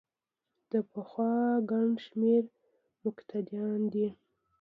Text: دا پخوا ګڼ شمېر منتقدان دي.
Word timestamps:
دا 0.69 0.79
پخوا 0.91 1.31
ګڼ 1.71 1.87
شمېر 2.05 2.43
منتقدان 3.03 3.79
دي. 3.93 4.07